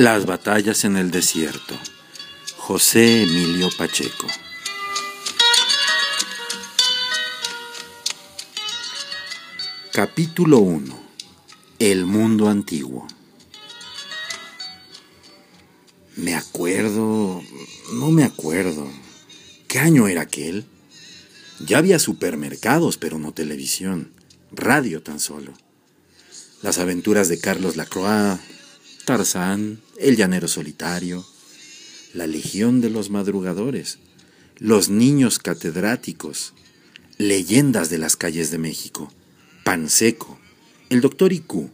[0.00, 1.78] Las batallas en el desierto.
[2.56, 4.26] José Emilio Pacheco.
[9.92, 10.98] Capítulo 1.
[11.78, 13.06] El mundo antiguo.
[16.16, 17.42] Me acuerdo,
[17.92, 18.90] no me acuerdo.
[19.68, 20.64] ¿Qué año era aquel?
[21.58, 24.14] Ya había supermercados, pero no televisión,
[24.50, 25.52] radio tan solo.
[26.62, 28.40] Las aventuras de Carlos Lacroix,
[29.10, 31.26] Tarzán, El Llanero Solitario,
[32.14, 33.98] La Legión de los Madrugadores,
[34.56, 36.54] Los Niños Catedráticos,
[37.18, 39.12] Leyendas de las Calles de México,
[39.64, 40.38] Panseco,
[40.90, 41.70] El Doctor Icu,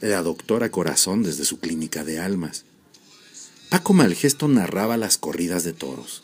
[0.00, 2.64] la Doctora Corazón desde su clínica de almas.
[3.70, 6.22] Paco Malgesto narraba las corridas de toros.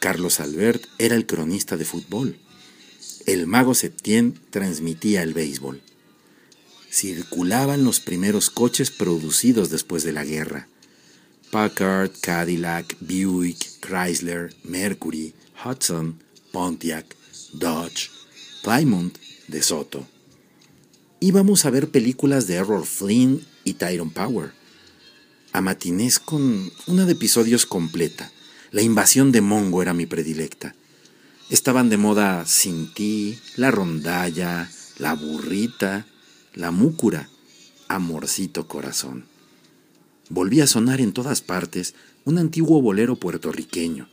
[0.00, 2.40] Carlos Albert era el cronista de fútbol.
[3.24, 5.80] El mago Septién transmitía el béisbol
[6.96, 10.66] circulaban los primeros coches producidos después de la guerra.
[11.50, 16.18] Packard, Cadillac, Buick, Chrysler, Mercury, Hudson,
[16.52, 17.14] Pontiac,
[17.52, 18.10] Dodge,
[18.64, 20.08] Plymouth, De Soto.
[21.20, 24.52] Íbamos a ver películas de Errol Flynn y Tyrone Power.
[25.52, 28.32] A matinés con una de episodios completa.
[28.70, 30.74] La invasión de Mongo era mi predilecta.
[31.50, 36.06] Estaban de moda Sin ti, La Rondalla, La Burrita,
[36.56, 37.28] la múcura,
[37.86, 39.26] amorcito corazón.
[40.30, 44.08] Volvía a sonar en todas partes un antiguo bolero puertorriqueño.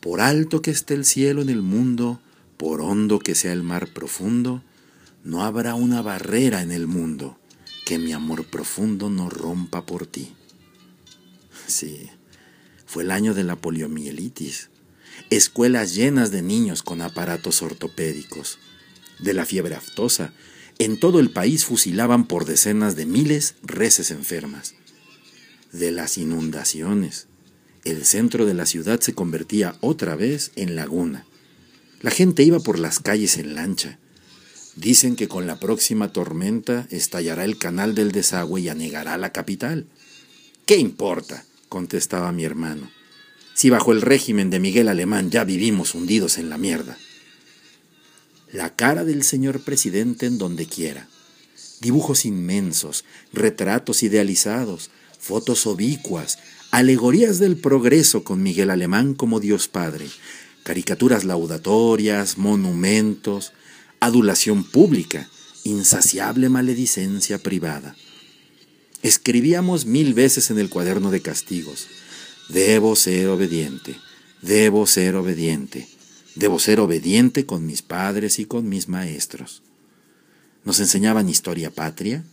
[0.00, 2.20] Por alto que esté el cielo en el mundo,
[2.56, 4.62] por hondo que sea el mar profundo,
[5.24, 7.36] no habrá una barrera en el mundo
[7.84, 10.32] que mi amor profundo no rompa por ti.
[11.66, 12.08] Sí,
[12.86, 14.70] fue el año de la poliomielitis,
[15.30, 18.60] escuelas llenas de niños con aparatos ortopédicos,
[19.18, 20.32] de la fiebre aftosa,
[20.78, 24.74] en todo el país fusilaban por decenas de miles reses enfermas.
[25.72, 27.28] De las inundaciones,
[27.84, 31.26] el centro de la ciudad se convertía otra vez en laguna.
[32.02, 33.98] La gente iba por las calles en lancha.
[34.74, 39.86] Dicen que con la próxima tormenta estallará el canal del desagüe y anegará la capital.
[40.66, 41.44] ¿Qué importa?
[41.70, 42.90] contestaba mi hermano.
[43.54, 46.98] Si bajo el régimen de Miguel Alemán ya vivimos hundidos en la mierda
[48.52, 51.08] la cara del señor presidente en donde quiera.
[51.80, 56.38] Dibujos inmensos, retratos idealizados, fotos oblicuas,
[56.70, 60.06] alegorías del progreso con Miguel Alemán como Dios Padre,
[60.62, 63.52] caricaturas laudatorias, monumentos,
[64.00, 65.28] adulación pública,
[65.64, 67.96] insaciable maledicencia privada.
[69.02, 71.86] Escribíamos mil veces en el cuaderno de castigos,
[72.48, 73.96] debo ser obediente,
[74.42, 75.88] debo ser obediente,
[76.36, 79.62] Debo ser obediente con mis padres y con mis maestros.
[80.64, 82.24] Nos enseñaban historia patria,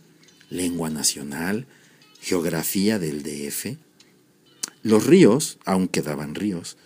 [0.50, 1.66] lengua nacional,
[2.20, 3.78] geografía del DF.
[4.82, 6.76] Los ríos, aún quedaban ríos,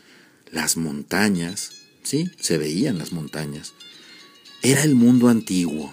[0.53, 1.73] las montañas,
[2.05, 3.75] sí, se veían las montañas.
[4.63, 5.93] Era el mundo antiguo.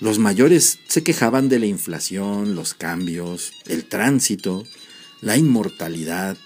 [0.00, 4.64] Los mayores se quejaban de la inflación, los cambios, el tránsito,
[5.20, 6.38] la inmortalidad,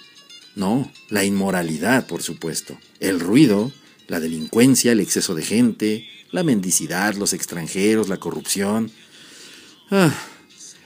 [0.57, 3.73] no, la inmoralidad, por supuesto, el ruido,
[4.13, 8.91] la delincuencia, el exceso de gente, la mendicidad, los extranjeros, la corrupción.
[9.91, 10.15] Ah,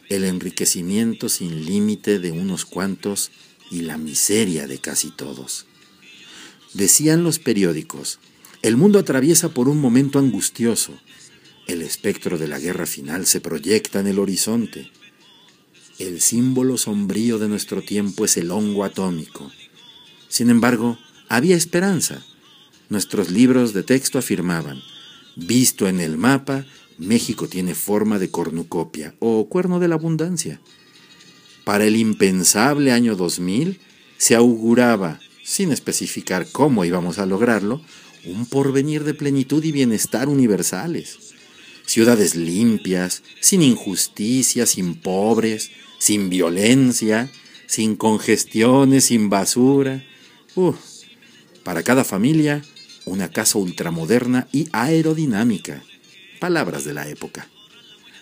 [0.09, 3.33] el enriquecimiento sin límite de unos cuantos
[3.69, 5.67] y la miseria de casi todos.
[6.73, 8.21] Decían los periódicos,
[8.63, 10.97] el mundo atraviesa por un momento angustioso.
[11.67, 14.93] El espectro de la guerra final se proyecta en el horizonte.
[15.99, 19.51] El símbolo sombrío de nuestro tiempo es el hongo atómico.
[20.29, 20.97] Sin embargo,
[21.29, 22.25] había esperanza.
[22.89, 24.81] Nuestros libros de texto afirmaban,
[25.35, 26.65] visto en el mapa,
[26.99, 30.61] México tiene forma de cornucopia o cuerno de la abundancia.
[31.65, 33.81] Para el impensable año 2000
[34.19, 37.83] se auguraba, sin especificar cómo íbamos a lograrlo,
[38.25, 41.19] un porvenir de plenitud y bienestar universales.
[41.85, 47.31] Ciudades limpias, sin injusticia, sin pobres, sin violencia,
[47.67, 50.05] sin congestiones, sin basura.
[50.55, 50.75] Uh,
[51.63, 52.63] para cada familia,
[53.07, 55.83] una casa ultramoderna y aerodinámica.
[56.41, 57.49] Palabras de la época.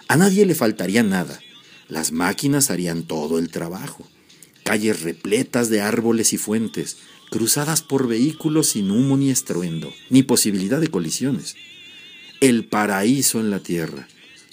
[0.07, 1.41] A nadie le faltaría nada.
[1.89, 4.07] Las máquinas harían todo el trabajo.
[4.63, 6.99] Calles repletas de árboles y fuentes,
[7.31, 11.57] cruzadas por vehículos sin humo ni estruendo, ni posibilidad de colisiones.
[12.41, 14.07] El paraíso en la tierra,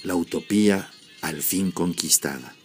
[0.04, 0.90] la utopía
[1.22, 2.56] al fin conquistada.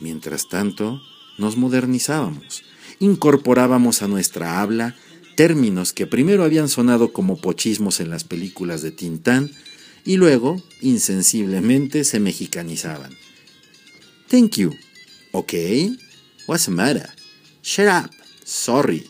[0.00, 1.00] Mientras tanto,
[1.38, 2.62] nos modernizábamos,
[3.00, 4.96] incorporábamos a nuestra habla
[5.38, 9.52] términos que primero habían sonado como pochismos en las películas de Tintán
[10.04, 13.16] y luego, insensiblemente, se mexicanizaban.
[14.26, 14.74] Thank you.
[15.30, 15.54] Ok.
[16.48, 17.08] What's the matter?
[17.62, 18.10] Shut up.
[18.42, 19.08] Sorry.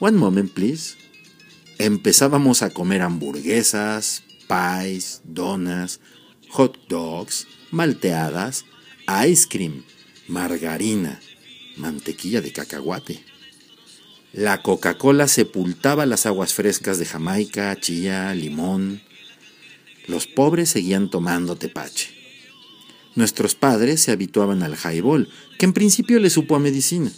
[0.00, 0.94] One moment, please.
[1.78, 6.00] Empezábamos a comer hamburguesas, pies, donas,
[6.52, 8.64] hot dogs, malteadas,
[9.28, 9.84] ice cream,
[10.26, 11.20] margarina,
[11.76, 13.35] mantequilla de cacahuate.
[14.36, 19.00] La Coca-Cola sepultaba las aguas frescas de Jamaica, chía, limón.
[20.08, 22.10] Los pobres seguían tomando tepache.
[23.14, 27.10] Nuestros padres se habituaban al highball, que en principio le supo a medicina.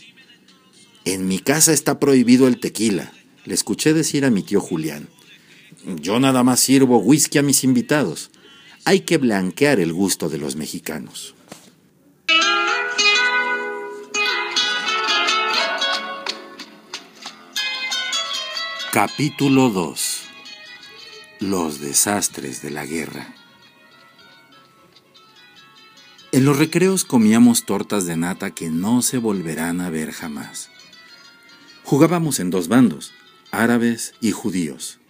[1.05, 3.13] En mi casa está prohibido el tequila,
[3.45, 5.09] le escuché decir a mi tío Julián.
[6.01, 8.31] Yo nada más sirvo whisky a mis invitados.
[8.85, 11.35] Hay que blanquear el gusto de los mexicanos.
[18.91, 20.23] Capítulo 2
[21.41, 23.35] Los desastres de la guerra
[26.33, 30.71] En los recreos comíamos tortas de nata que no se volverán a ver jamás.
[31.85, 33.13] Jugábamos en dos bandos,
[33.51, 35.01] árabes y judíos.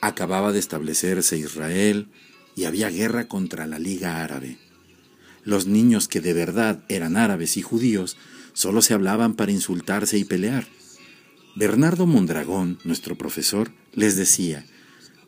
[0.00, 2.08] Acababa de establecerse Israel
[2.56, 4.56] y había guerra contra la Liga Árabe.
[5.42, 8.16] Los niños que de verdad eran árabes y judíos
[8.54, 10.66] solo se hablaban para insultarse y pelear.
[11.56, 14.66] Bernardo Mondragón, nuestro profesor, les decía,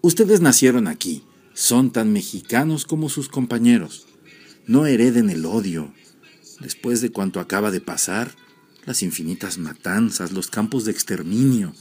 [0.00, 1.23] Ustedes nacieron aquí,
[1.55, 4.06] son tan mexicanos como sus compañeros.
[4.67, 5.94] No hereden el odio.
[6.58, 8.34] Después de cuanto acaba de pasar,
[8.87, 11.73] las infinitas matanzas, los campos de exterminio,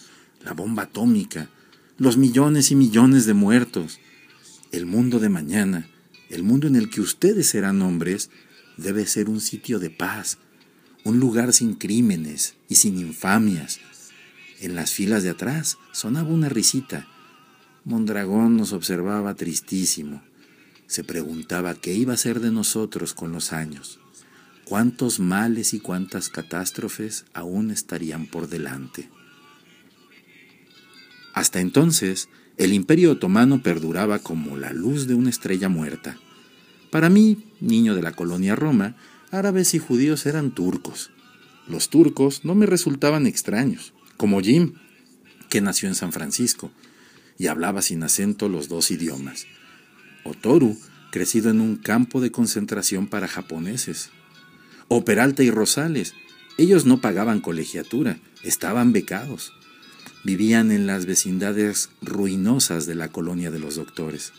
[0.43, 1.49] la bomba atómica,
[1.97, 3.99] los millones y millones de muertos,
[4.71, 5.89] el mundo de mañana,
[6.29, 8.29] el mundo en el que ustedes serán hombres,
[8.77, 10.37] debe ser un sitio de paz,
[11.03, 13.79] un lugar sin crímenes y sin infamias,
[14.61, 17.07] en las filas de atrás sonaba una risita.
[17.83, 20.23] Mondragón nos observaba tristísimo.
[20.87, 23.99] Se preguntaba qué iba a ser de nosotros con los años.
[24.63, 29.09] Cuántos males y cuántas catástrofes aún estarían por delante.
[31.33, 36.17] Hasta entonces, el imperio otomano perduraba como la luz de una estrella muerta.
[36.91, 38.95] Para mí, niño de la colonia Roma,
[39.31, 41.11] árabes y judíos eran turcos.
[41.67, 44.73] Los turcos no me resultaban extraños como Jim,
[45.49, 46.71] que nació en San Francisco
[47.37, 49.45] y hablaba sin acento los dos idiomas,
[50.23, 50.77] o Toru,
[51.11, 54.09] crecido en un campo de concentración para japoneses,
[54.87, 56.13] o Peralta y Rosales,
[56.57, 59.53] ellos no pagaban colegiatura, estaban becados,
[60.23, 64.33] vivían en las vecindades ruinosas de la colonia de los doctores.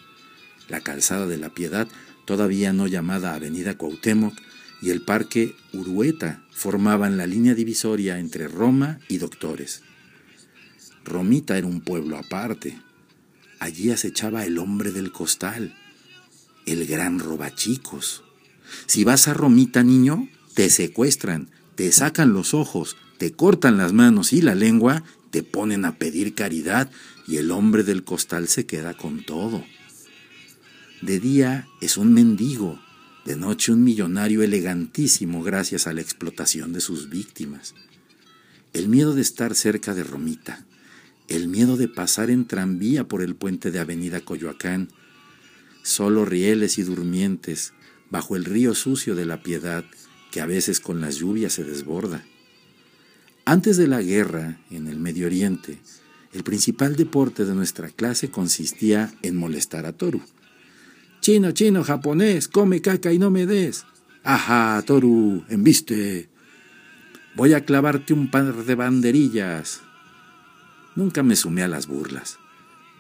[0.69, 1.87] La calzada de la Piedad,
[2.25, 4.35] todavía no llamada Avenida Cuauhtémoc,
[4.83, 9.83] y el Parque Urueta formaban la línea divisoria entre Roma y Doctores.
[11.05, 12.79] Romita era un pueblo aparte.
[13.59, 15.75] Allí acechaba el hombre del costal,
[16.67, 18.25] el gran robachicos.
[18.87, 24.33] Si vas a Romita, niño, te secuestran, te sacan los ojos, te cortan las manos
[24.33, 26.91] y la lengua, te ponen a pedir caridad
[27.27, 29.65] y el hombre del costal se queda con todo.
[31.03, 32.81] De día es un mendigo,
[33.27, 37.75] de noche un millonario elegantísimo gracias a la explotación de sus víctimas.
[38.73, 40.65] El miedo de estar cerca de Romita,
[41.27, 44.91] el miedo de pasar en tranvía por el puente de Avenida Coyoacán,
[45.83, 47.73] solo rieles y durmientes
[48.11, 49.85] bajo el río sucio de la piedad
[50.31, 52.25] que a veces con las lluvias se desborda.
[53.45, 55.81] Antes de la guerra en el Medio Oriente,
[56.33, 60.23] el principal deporte de nuestra clase consistía en molestar a Toru.
[61.27, 63.85] Chino, chino, japonés, come caca y no me des.
[64.23, 66.29] Ajá, Toru, embiste.
[67.35, 69.81] Voy a clavarte un par de banderillas.
[70.95, 72.39] Nunca me sumé a las burlas.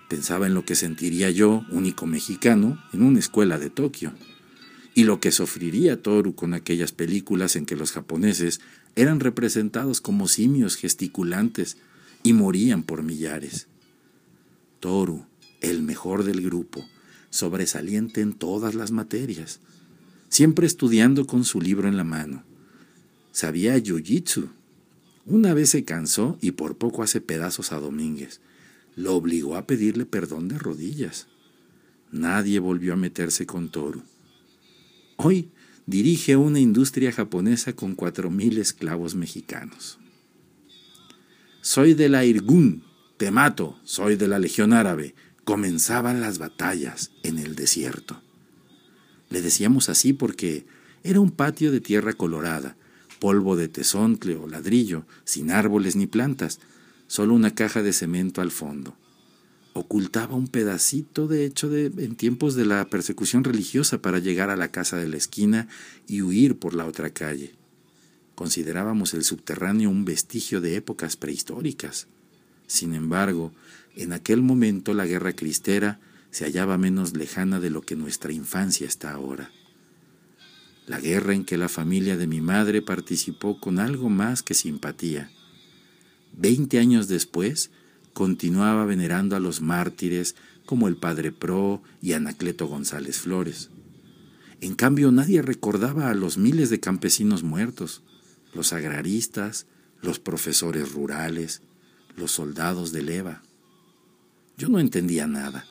[0.08, 4.12] Pensaba en lo que sentiría yo, único mexicano, en una escuela de Tokio,
[4.92, 8.60] y lo que sufriría Toru con aquellas películas en que los japoneses
[8.96, 11.76] eran representados como simios gesticulantes
[12.24, 13.68] y morían por millares.
[14.80, 15.26] Toru,
[15.60, 16.84] el mejor del grupo,
[17.36, 19.60] sobresaliente en todas las materias,
[20.28, 22.44] siempre estudiando con su libro en la mano.
[23.32, 24.48] Sabía jiu-jitsu.
[25.26, 28.40] Una vez se cansó y por poco hace pedazos a Domínguez.
[28.94, 31.26] Lo obligó a pedirle perdón de rodillas.
[32.10, 34.02] Nadie volvió a meterse con Toru.
[35.16, 35.50] Hoy
[35.86, 39.98] dirige una industria japonesa con cuatro mil esclavos mexicanos.
[41.60, 42.84] Soy de la Irgun,
[43.16, 45.14] te mato, soy de la Legión Árabe,
[45.46, 48.20] comenzaban las batallas en el desierto.
[49.30, 50.66] Le decíamos así porque
[51.04, 52.76] era un patio de tierra colorada,
[53.20, 56.58] polvo de tesontle o ladrillo, sin árboles ni plantas,
[57.06, 58.96] solo una caja de cemento al fondo.
[59.72, 64.56] Ocultaba un pedacito de hecho de, en tiempos de la persecución religiosa para llegar a
[64.56, 65.68] la casa de la esquina
[66.08, 67.54] y huir por la otra calle.
[68.34, 72.08] Considerábamos el subterráneo un vestigio de épocas prehistóricas.
[72.66, 73.52] Sin embargo,
[73.94, 78.86] en aquel momento la guerra cristera se hallaba menos lejana de lo que nuestra infancia
[78.86, 79.50] está ahora.
[80.86, 85.30] La guerra en que la familia de mi madre participó con algo más que simpatía.
[86.36, 87.70] Veinte años después,
[88.12, 93.70] continuaba venerando a los mártires como el padre Pro y Anacleto González Flores.
[94.60, 98.02] En cambio, nadie recordaba a los miles de campesinos muertos,
[98.54, 99.66] los agraristas,
[100.02, 101.62] los profesores rurales,
[102.16, 103.42] los soldados de leva.
[104.56, 105.66] Yo no entendía nada.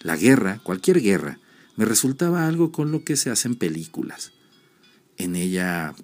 [0.00, 1.38] La guerra, cualquier guerra,
[1.76, 4.32] me resultaba algo con lo que se hacen películas.
[5.16, 5.94] En ella,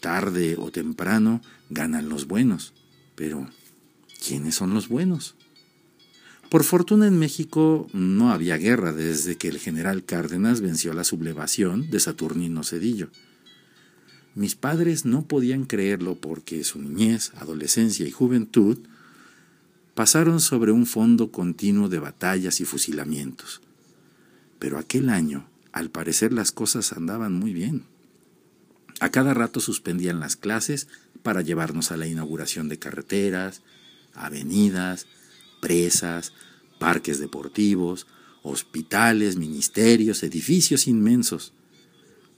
[0.00, 2.72] tarde o temprano, ganan los buenos.
[3.14, 3.48] Pero,
[4.26, 5.36] ¿quiénes son los buenos?
[6.50, 11.90] Por fortuna en México no había guerra desde que el general Cárdenas venció la sublevación
[11.90, 13.08] de Saturnino Cedillo.
[14.34, 18.78] Mis padres no podían creerlo porque su niñez, adolescencia y juventud
[19.94, 23.60] pasaron sobre un fondo continuo de batallas y fusilamientos.
[24.58, 27.84] Pero aquel año, al parecer las cosas andaban muy bien.
[29.00, 30.88] A cada rato suspendían las clases
[31.22, 33.62] para llevarnos a la inauguración de carreteras,
[34.14, 35.06] avenidas,
[35.60, 36.32] presas,
[36.78, 38.06] parques deportivos,
[38.42, 41.52] hospitales, ministerios, edificios inmensos.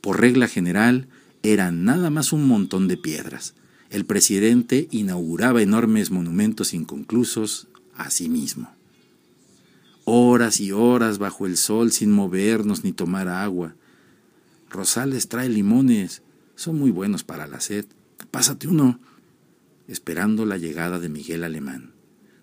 [0.00, 1.08] Por regla general,
[1.42, 3.54] eran nada más un montón de piedras.
[3.90, 8.70] El presidente inauguraba enormes monumentos inconclusos a sí mismo.
[10.04, 13.74] Horas y horas bajo el sol sin movernos ni tomar agua.
[14.70, 16.22] Rosales trae limones,
[16.54, 17.86] son muy buenos para la sed.
[18.30, 18.98] Pásate uno.
[19.88, 21.92] Esperando la llegada de Miguel Alemán.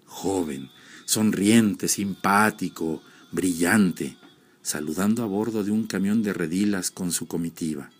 [0.05, 0.69] Joven,
[1.05, 4.17] sonriente, simpático, brillante,
[4.61, 7.91] saludando a bordo de un camión de redilas con su comitiva.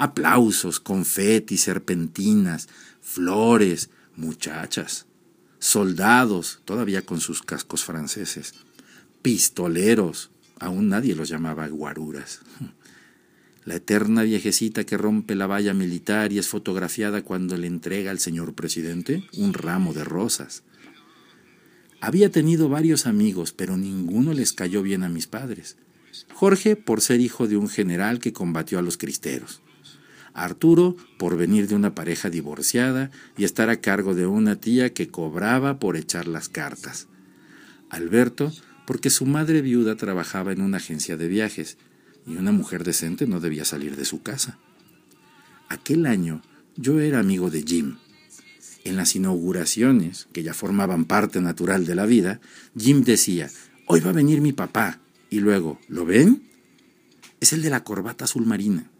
[0.00, 2.70] Aplausos, confetis, serpentinas,
[3.02, 5.04] flores, muchachas,
[5.58, 8.54] soldados, todavía con sus cascos franceses,
[9.20, 12.40] pistoleros, aún nadie los llamaba guaruras.
[13.66, 18.20] La eterna viejecita que rompe la valla militar y es fotografiada cuando le entrega al
[18.20, 20.62] señor presidente un ramo de rosas.
[22.00, 25.76] Había tenido varios amigos, pero ninguno les cayó bien a mis padres.
[26.32, 29.60] Jorge por ser hijo de un general que combatió a los cristeros.
[30.34, 35.08] Arturo por venir de una pareja divorciada y estar a cargo de una tía que
[35.08, 37.08] cobraba por echar las cartas.
[37.88, 38.52] Alberto
[38.86, 41.78] porque su madre viuda trabajaba en una agencia de viajes
[42.26, 44.58] y una mujer decente no debía salir de su casa.
[45.68, 46.42] Aquel año
[46.76, 47.98] yo era amigo de Jim.
[48.82, 52.40] En las inauguraciones, que ya formaban parte natural de la vida,
[52.76, 53.50] Jim decía,
[53.86, 55.00] hoy va a venir mi papá.
[55.28, 56.42] Y luego, ¿lo ven?
[57.40, 58.90] Es el de la corbata azul marina.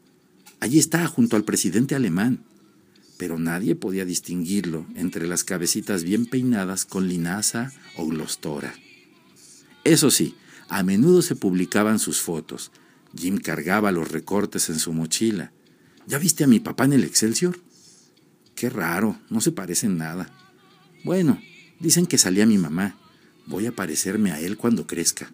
[0.60, 2.44] Allí está, junto al presidente alemán.
[3.16, 8.74] Pero nadie podía distinguirlo entre las cabecitas bien peinadas con linaza o glostora.
[9.84, 10.36] Eso sí,
[10.68, 12.70] a menudo se publicaban sus fotos.
[13.16, 15.52] Jim cargaba los recortes en su mochila.
[16.06, 17.58] ¿Ya viste a mi papá en el Excelsior?
[18.54, 20.30] Qué raro, no se parecen nada.
[21.02, 21.40] Bueno,
[21.78, 22.96] dicen que salía mi mamá.
[23.46, 25.32] Voy a parecerme a él cuando crezca.